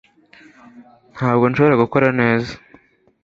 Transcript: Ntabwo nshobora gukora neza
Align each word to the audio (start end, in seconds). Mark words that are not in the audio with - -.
Ntabwo 1.15 1.45
nshobora 1.47 1.81
gukora 1.83 2.07
neza 2.19 2.51